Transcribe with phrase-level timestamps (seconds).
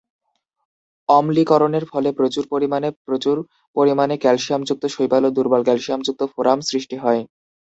[1.09, 3.37] অম্লীকরণের ফলে প্রচুর পরিমাণে প্রচুর
[3.75, 7.21] পরিমাণে ক্যালসিয়ামযুক্ত শৈবাল এবং দুর্বল ক্যালসিয়ামযুক্ত ফোরাম সৃষ্টি হয়।